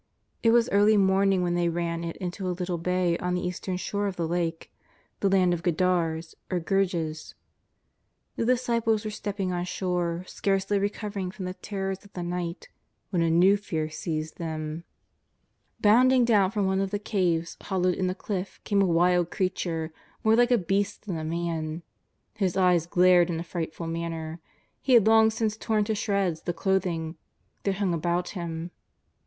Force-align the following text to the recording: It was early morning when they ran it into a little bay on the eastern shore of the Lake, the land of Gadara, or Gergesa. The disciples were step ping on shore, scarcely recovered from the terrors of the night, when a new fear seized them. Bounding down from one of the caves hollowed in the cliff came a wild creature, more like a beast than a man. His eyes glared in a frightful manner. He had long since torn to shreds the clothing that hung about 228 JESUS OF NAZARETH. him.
It 0.41 0.49
was 0.49 0.67
early 0.69 0.97
morning 0.97 1.43
when 1.43 1.53
they 1.53 1.69
ran 1.69 2.03
it 2.03 2.15
into 2.17 2.47
a 2.47 2.57
little 2.57 2.79
bay 2.79 3.19
on 3.19 3.35
the 3.35 3.45
eastern 3.45 3.77
shore 3.77 4.07
of 4.07 4.15
the 4.15 4.27
Lake, 4.27 4.73
the 5.19 5.29
land 5.29 5.53
of 5.53 5.61
Gadara, 5.61 6.23
or 6.49 6.59
Gergesa. 6.59 7.35
The 8.35 8.47
disciples 8.47 9.05
were 9.05 9.11
step 9.11 9.37
ping 9.37 9.51
on 9.53 9.63
shore, 9.63 10.23
scarcely 10.25 10.79
recovered 10.79 11.35
from 11.35 11.45
the 11.45 11.53
terrors 11.53 12.03
of 12.03 12.13
the 12.13 12.23
night, 12.23 12.67
when 13.11 13.21
a 13.21 13.29
new 13.29 13.55
fear 13.57 13.91
seized 13.91 14.39
them. 14.39 14.85
Bounding 15.81 16.25
down 16.25 16.49
from 16.49 16.65
one 16.65 16.81
of 16.81 16.89
the 16.89 16.97
caves 16.97 17.55
hollowed 17.61 17.93
in 17.93 18.07
the 18.07 18.15
cliff 18.15 18.59
came 18.63 18.81
a 18.81 18.87
wild 18.87 19.29
creature, 19.29 19.93
more 20.23 20.35
like 20.35 20.49
a 20.49 20.57
beast 20.57 21.05
than 21.05 21.17
a 21.19 21.23
man. 21.23 21.83
His 22.33 22.57
eyes 22.57 22.87
glared 22.87 23.29
in 23.29 23.39
a 23.39 23.43
frightful 23.43 23.85
manner. 23.85 24.39
He 24.81 24.93
had 24.93 25.05
long 25.05 25.29
since 25.29 25.55
torn 25.55 25.83
to 25.83 25.93
shreds 25.93 26.41
the 26.41 26.53
clothing 26.53 27.17
that 27.61 27.75
hung 27.75 27.93
about 27.93 28.25
228 28.25 28.25
JESUS 28.25 28.31
OF 28.31 28.49
NAZARETH. 28.49 28.71
him. 28.71 28.71